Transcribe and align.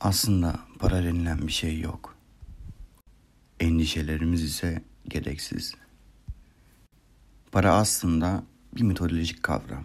Aslında 0.00 0.60
para 0.78 1.04
denilen 1.04 1.46
bir 1.46 1.52
şey 1.52 1.80
yok. 1.80 2.16
Endişelerimiz 3.60 4.42
ise 4.42 4.82
gereksiz. 5.08 5.74
Para 7.52 7.74
aslında 7.74 8.44
bir 8.76 8.82
mitolojik 8.82 9.42
kavram. 9.42 9.84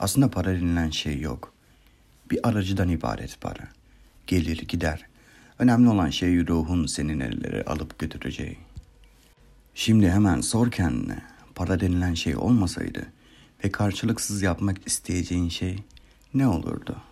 Aslında 0.00 0.30
para 0.30 0.50
denilen 0.50 0.90
şey 0.90 1.20
yok. 1.20 1.54
Bir 2.30 2.48
aracıdan 2.48 2.88
ibaret 2.88 3.40
para. 3.40 3.68
Gelir 4.26 4.58
gider. 4.58 5.06
Önemli 5.58 5.88
olan 5.88 6.10
şey 6.10 6.46
ruhun 6.46 6.86
seni 6.86 7.18
nerelere 7.18 7.64
alıp 7.64 7.98
götüreceği. 7.98 8.58
Şimdi 9.74 10.10
hemen 10.10 10.40
sor 10.40 10.70
kendine. 10.70 11.22
Para 11.54 11.80
denilen 11.80 12.14
şey 12.14 12.36
olmasaydı 12.36 13.06
ve 13.64 13.72
karşılıksız 13.72 14.42
yapmak 14.42 14.86
isteyeceğin 14.86 15.48
şey 15.48 15.78
ne 16.34 16.48
olurdu? 16.48 17.02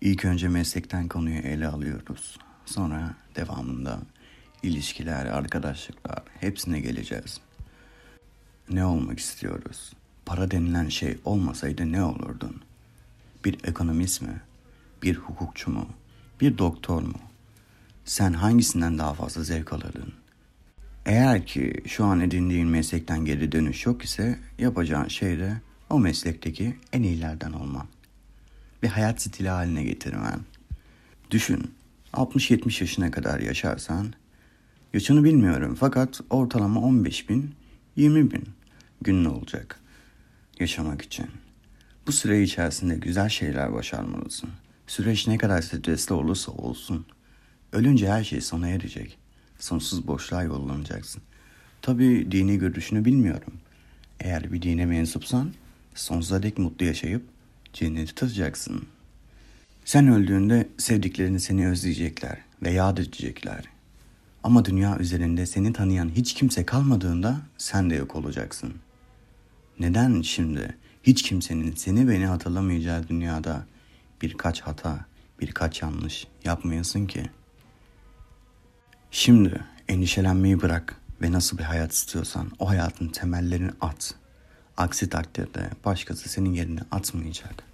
İlk 0.00 0.24
önce 0.24 0.48
meslekten 0.48 1.08
konuyu 1.08 1.38
ele 1.38 1.68
alıyoruz. 1.68 2.38
Sonra 2.66 3.14
devamında 3.36 3.98
ilişkiler, 4.62 5.26
arkadaşlıklar 5.26 6.22
hepsine 6.40 6.80
geleceğiz. 6.80 7.40
Ne 8.70 8.84
olmak 8.84 9.18
istiyoruz? 9.18 9.92
Para 10.26 10.50
denilen 10.50 10.88
şey 10.88 11.18
olmasaydı 11.24 11.92
ne 11.92 12.02
olurdun? 12.02 12.62
Bir 13.44 13.58
ekonomist 13.64 14.22
mi? 14.22 14.40
Bir 15.02 15.16
hukukçu 15.16 15.70
mu? 15.70 15.88
Bir 16.40 16.58
doktor 16.58 17.02
mu? 17.02 17.18
Sen 18.04 18.32
hangisinden 18.32 18.98
daha 18.98 19.14
fazla 19.14 19.42
zevk 19.42 19.72
alırdın? 19.72 20.12
Eğer 21.06 21.46
ki 21.46 21.82
şu 21.86 22.04
an 22.04 22.20
edindiğin 22.20 22.68
meslekten 22.68 23.24
geri 23.24 23.52
dönüş 23.52 23.86
yok 23.86 24.04
ise 24.04 24.38
yapacağın 24.58 25.08
şey 25.08 25.38
de 25.38 25.60
o 25.90 25.98
meslekteki 25.98 26.76
en 26.92 27.02
iyilerden 27.02 27.52
olman. 27.52 27.86
Bir 28.82 28.88
hayat 28.88 29.22
stili 29.22 29.48
haline 29.48 29.84
getirmen. 29.84 30.40
Düşün 31.30 31.74
60-70 32.12 32.82
yaşına 32.82 33.10
kadar 33.10 33.40
yaşarsan 33.40 34.12
yaşını 34.94 35.24
bilmiyorum 35.24 35.76
fakat 35.80 36.20
ortalama 36.30 36.80
15 36.80 37.28
bin 37.28 37.54
20 37.96 38.30
bin 38.30 38.44
günün 39.02 39.24
olacak 39.24 39.80
yaşamak 40.60 41.02
için. 41.02 41.26
Bu 42.06 42.12
süre 42.12 42.42
içerisinde 42.42 42.96
güzel 42.96 43.28
şeyler 43.28 43.72
başarmalısın. 43.72 44.50
Süreç 44.86 45.26
ne 45.26 45.38
kadar 45.38 45.62
stresli 45.62 46.14
olursa 46.14 46.52
olsun. 46.52 47.06
Ölünce 47.72 48.10
her 48.10 48.24
şey 48.24 48.40
sona 48.40 48.68
erecek. 48.68 49.18
Sonsuz 49.58 50.06
boşluğa 50.06 50.42
yollanacaksın. 50.42 51.22
Tabi 51.82 52.32
dini 52.32 52.58
görüşünü 52.58 53.04
bilmiyorum. 53.04 53.52
Eğer 54.20 54.52
bir 54.52 54.62
dine 54.62 54.86
mensupsan 54.86 55.52
sonsuza 55.94 56.42
dek 56.42 56.58
mutlu 56.58 56.84
yaşayıp 56.86 57.22
cenneti 57.72 58.14
tadacaksın. 58.14 58.86
Sen 59.84 60.08
öldüğünde 60.08 60.68
sevdiklerini 60.78 61.40
seni 61.40 61.68
özleyecekler 61.68 62.38
ve 62.62 62.70
yad 62.70 62.98
edecekler. 62.98 63.64
Ama 64.42 64.64
dünya 64.64 64.98
üzerinde 64.98 65.46
seni 65.46 65.72
tanıyan 65.72 66.08
hiç 66.08 66.34
kimse 66.34 66.66
kalmadığında 66.66 67.40
sen 67.58 67.90
de 67.90 67.94
yok 67.94 68.16
olacaksın. 68.16 68.74
Neden 69.80 70.22
şimdi 70.22 70.76
hiç 71.02 71.22
kimsenin 71.22 71.74
seni 71.74 72.08
beni 72.08 72.26
hatırlamayacağı 72.26 73.08
dünyada 73.08 73.66
birkaç 74.22 74.60
hata, 74.60 75.04
birkaç 75.40 75.82
yanlış 75.82 76.26
yapmayasın 76.44 77.06
ki? 77.06 77.30
Şimdi 79.10 79.64
endişelenmeyi 79.88 80.62
bırak 80.62 80.96
ve 81.22 81.32
nasıl 81.32 81.58
bir 81.58 81.62
hayat 81.62 81.92
istiyorsan 81.92 82.50
o 82.58 82.68
hayatın 82.68 83.08
temellerini 83.08 83.70
at. 83.80 84.14
Aksi 84.80 85.08
takdirde 85.08 85.70
başkası 85.84 86.28
senin 86.28 86.52
yerini 86.52 86.80
atmayacak. 86.90 87.64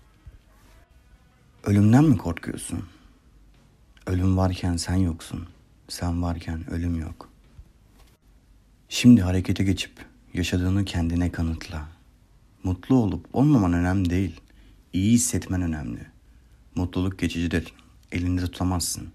Ölümden 1.65 2.05
mi 2.05 2.17
korkuyorsun? 2.17 2.89
Ölüm 4.07 4.37
varken 4.37 4.77
sen 4.77 4.95
yoksun. 4.95 5.49
Sen 5.89 6.23
varken 6.23 6.71
ölüm 6.71 7.01
yok. 7.01 7.31
Şimdi 8.89 9.23
harekete 9.23 9.65
geçip 9.65 9.93
yaşadığını 10.35 10.85
kendine 10.85 11.33
kanıtla. 11.33 11.89
Mutlu 12.65 12.97
olup 12.97 13.27
olmaman 13.33 13.73
önemli 13.73 14.11
değil. 14.11 14.41
İyi 14.93 15.13
hissetmen 15.13 15.63
önemli. 15.63 16.07
Mutluluk 16.75 17.19
geçicidir. 17.19 17.75
Elinde 18.13 18.43
tutamazsın. 18.43 19.09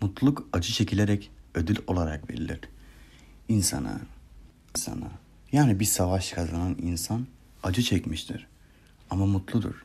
Mutluluk 0.00 0.48
acı 0.52 0.72
çekilerek 0.72 1.30
ödül 1.54 1.76
olarak 1.86 2.30
verilir. 2.30 2.60
İnsana, 3.48 4.00
insana. 4.76 5.10
Yani 5.52 5.80
bir 5.80 5.84
savaş 5.84 6.32
kazanan 6.32 6.76
insan 6.82 7.26
acı 7.62 7.82
çekmiştir. 7.82 8.46
Ama 9.10 9.26
mutludur. 9.26 9.84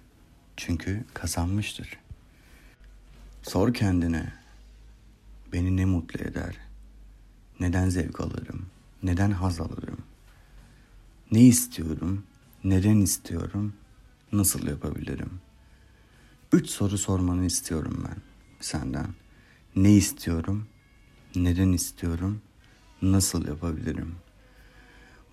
Çünkü 0.58 1.04
kazanmıştır. 1.14 2.00
Sor 3.44 3.74
kendine. 3.74 4.34
Beni 5.54 5.78
ne 5.78 5.86
mutlu 5.86 6.22
eder? 6.22 6.56
Neden 7.60 7.90
zevk 7.90 8.22
alırım? 8.22 8.66
Neden 9.04 9.32
haz 9.32 9.62
alırım? 9.62 9.98
Ne 11.32 11.42
istiyorum? 11.42 12.24
Neden 12.64 12.98
istiyorum? 12.98 13.74
Nasıl 14.32 14.68
yapabilirim? 14.68 15.42
Üç 16.54 16.70
soru 16.70 16.98
sormanı 16.98 17.46
istiyorum 17.46 18.06
ben 18.10 18.18
senden. 18.60 19.08
Ne 19.76 19.92
istiyorum? 19.92 20.68
Neden 21.36 21.72
istiyorum? 21.72 22.42
Nasıl 23.02 23.48
yapabilirim? 23.48 24.16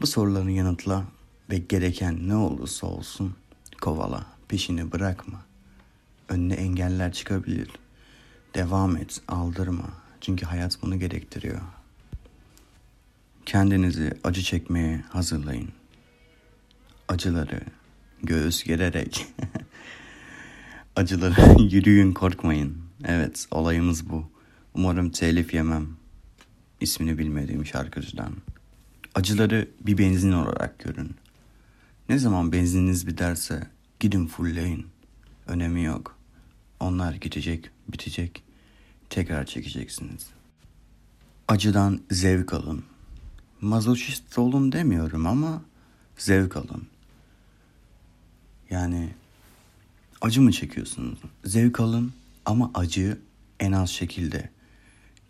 Bu 0.03 0.07
soruların 0.07 0.49
yanıtla 0.49 1.05
ve 1.51 1.59
gereken 1.59 2.29
ne 2.29 2.37
olursa 2.37 2.87
olsun 2.87 3.35
kovala, 3.81 4.27
peşini 4.49 4.93
bırakma. 4.93 5.43
Önüne 6.29 6.55
engeller 6.55 7.13
çıkabilir. 7.13 7.69
Devam 8.55 8.97
et, 8.97 9.21
aldırma. 9.29 9.89
Çünkü 10.21 10.47
hayat 10.47 10.83
bunu 10.83 10.99
gerektiriyor. 10.99 11.61
Kendinizi 13.47 14.12
acı 14.25 14.43
çekmeye 14.43 15.05
hazırlayın. 15.09 15.69
Acıları 17.09 17.61
göğüs 18.23 18.65
gererek 18.65 19.27
acıları 20.97 21.62
yürüyün 21.75 22.12
korkmayın. 22.12 22.79
Evet 23.05 23.47
olayımız 23.51 24.11
bu. 24.11 24.31
Umarım 24.75 25.11
telif 25.11 25.55
yemem. 25.55 25.89
İsmini 26.81 27.19
bilmediğim 27.19 27.67
şarkıcıdan. 27.67 28.33
Acıları 29.15 29.69
bir 29.81 29.99
benzin 29.99 30.33
olarak 30.33 30.78
görün. 30.78 31.15
Ne 32.09 32.19
zaman 32.19 32.53
benzininiz 32.53 33.06
biterse 33.06 33.67
gidin 34.00 34.27
fullleyin. 34.27 34.87
Önemi 35.47 35.84
yok. 35.84 36.19
Onlar 36.81 37.15
gidecek, 37.15 37.71
bitecek. 37.89 38.43
Tekrar 39.11 39.47
çekeceksiniz. 39.47 40.27
Acıdan 41.49 42.00
zevk 42.11 42.55
alın. 42.55 42.84
Mazoşist 43.61 44.39
olun 44.39 44.73
demiyorum 44.73 45.27
ama 45.27 45.62
zevk 46.19 46.56
alın. 46.56 46.87
Yani 48.71 49.09
acı 50.21 50.43
mı 50.43 50.53
çekiyorsunuz? 50.53 51.19
Zevk 51.44 51.81
alın 51.81 52.12
ama 52.44 52.71
acı 52.75 53.19
en 53.61 53.73
az 53.73 53.91
şekilde 53.91 54.50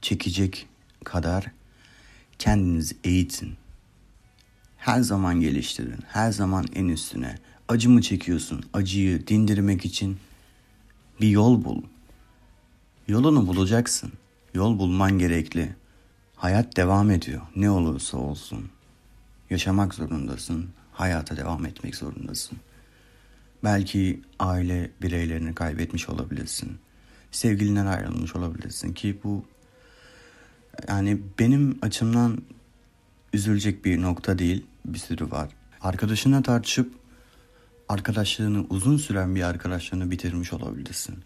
çekecek 0.01 0.69
kadar 1.05 1.47
kendinizi 2.39 2.97
eğitin. 3.05 3.62
Her 4.83 5.01
zaman 5.01 5.41
geliştirin. 5.41 5.99
Her 6.09 6.33
zaman 6.33 6.67
en 6.75 6.89
üstüne. 6.89 7.39
Acı 7.69 7.91
mı 7.91 8.03
çekiyorsun? 8.03 8.65
Acıyı 8.73 9.27
dindirmek 9.27 9.85
için 9.85 10.17
bir 11.21 11.29
yol 11.29 11.65
bul. 11.65 11.83
Yolunu 13.09 13.47
bulacaksın. 13.47 14.13
Yol 14.55 14.79
bulman 14.79 15.19
gerekli. 15.19 15.77
Hayat 16.37 16.77
devam 16.77 17.11
ediyor. 17.11 17.41
Ne 17.57 17.71
olursa 17.71 18.19
olsun. 18.19 18.71
Yaşamak 19.51 19.95
zorundasın. 19.95 20.69
Hayata 20.93 21.37
devam 21.37 21.67
etmek 21.67 21.97
zorundasın. 21.97 22.59
Belki 23.65 24.21
aile 24.39 24.91
bireylerini 25.03 25.55
kaybetmiş 25.55 26.09
olabilirsin. 26.09 26.79
Sevgilinden 27.31 27.87
ayrılmış 27.87 28.37
olabilirsin 28.37 28.93
ki 28.93 29.19
bu 29.25 29.45
yani 30.89 31.19
benim 31.39 31.79
açımdan 31.83 32.39
üzülecek 33.33 33.85
bir 33.85 34.03
nokta 34.03 34.39
değil. 34.39 34.67
Bir 34.85 34.99
sürü 34.99 35.31
var. 35.31 35.49
Arkadaşına 35.81 36.43
tartışıp 36.43 36.95
arkadaşlığını 37.89 38.67
uzun 38.71 38.97
süren 38.97 39.35
bir 39.35 39.43
arkadaşlığını 39.43 40.11
bitirmiş 40.11 40.53
olabilirsin. 40.53 41.19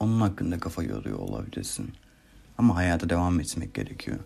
Onun 0.00 0.20
hakkında 0.20 0.58
kafa 0.58 0.82
yoruyor 0.82 1.18
olabilirsin. 1.18 1.92
Ama 2.58 2.76
hayata 2.76 3.10
devam 3.10 3.40
etmek 3.40 3.74
gerekiyor. 3.74 4.18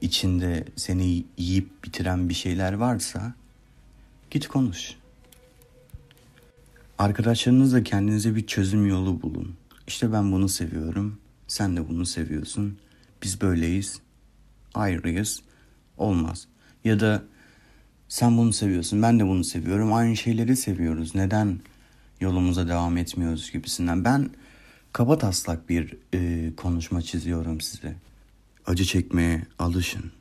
İçinde 0.00 0.64
seni 0.76 1.24
yiyip 1.38 1.84
bitiren 1.84 2.28
bir 2.28 2.34
şeyler 2.34 2.72
varsa 2.72 3.34
git 4.30 4.48
konuş. 4.48 4.94
Arkadaşlarınızla 6.98 7.82
kendinize 7.82 8.36
bir 8.36 8.46
çözüm 8.46 8.86
yolu 8.86 9.22
bulun. 9.22 9.54
İşte 9.86 10.12
ben 10.12 10.32
bunu 10.32 10.48
seviyorum. 10.48 11.18
Sen 11.48 11.76
de 11.76 11.88
bunu 11.88 12.06
seviyorsun. 12.06 12.78
Biz 13.22 13.40
böyleyiz. 13.40 14.00
Ayrıyız. 14.74 15.42
Olmaz. 16.00 16.48
Ya 16.84 17.00
da 17.00 17.22
sen 18.08 18.38
bunu 18.38 18.52
seviyorsun. 18.52 19.02
Ben 19.02 19.20
de 19.20 19.26
bunu 19.26 19.44
seviyorum. 19.44 19.92
Aynı 19.92 20.16
şeyleri 20.16 20.56
seviyoruz. 20.56 21.14
Neden 21.14 21.60
yolumuza 22.20 22.68
devam 22.68 22.96
etmiyoruz 22.96 23.52
gibisinden. 23.52 24.04
Ben 24.04 24.30
Kaba 24.92 25.18
taslak 25.18 25.68
bir 25.68 25.96
e, 26.14 26.50
konuşma 26.56 27.02
çiziyorum 27.02 27.60
size. 27.60 27.94
Acı 28.66 28.84
çekmeye 28.84 29.42
alışın. 29.58 30.12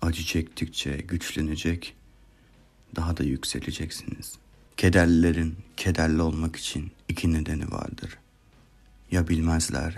Acı 0.00 0.22
çektikçe 0.24 0.96
güçlenecek, 0.96 1.96
daha 2.96 3.16
da 3.16 3.22
yükseleceksiniz. 3.22 4.34
Kederlilerin 4.76 5.54
kederli 5.76 6.22
olmak 6.22 6.56
için 6.56 6.92
iki 7.08 7.32
nedeni 7.32 7.72
vardır. 7.72 8.18
Ya 9.10 9.28
bilmezler 9.28 9.96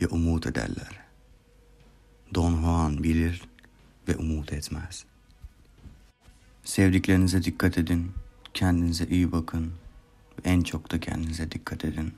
ya 0.00 0.08
umut 0.08 0.46
ederler. 0.46 1.00
Don 2.34 2.60
Juan 2.60 3.02
bilir 3.02 3.42
ve 4.08 4.16
umut 4.16 4.52
etmez. 4.52 5.04
Sevdiklerinize 6.64 7.44
dikkat 7.44 7.78
edin, 7.78 8.12
kendinize 8.54 9.06
iyi 9.06 9.32
bakın 9.32 9.72
en 10.44 10.60
çok 10.60 10.92
da 10.92 11.00
kendinize 11.00 11.50
dikkat 11.50 11.84
edin. 11.84 12.14